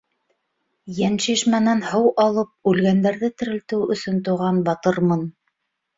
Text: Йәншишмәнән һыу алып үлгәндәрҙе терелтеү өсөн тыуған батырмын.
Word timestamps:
Йәншишмәнән 1.01 1.83
һыу 1.89 2.09
алып 2.25 2.71
үлгәндәрҙе 2.71 3.31
терелтеү 3.43 3.85
өсөн 3.97 4.19
тыуған 4.29 4.63
батырмын. 4.71 5.23